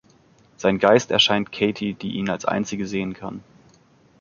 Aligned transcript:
Sein 0.57 0.79
Geist 0.79 1.11
erscheint 1.11 1.51
Katie, 1.51 1.93
die 1.93 2.13
ihn 2.13 2.27
als 2.27 2.45
Einzige 2.45 2.87
sehen 2.87 3.13
kann. 3.13 3.43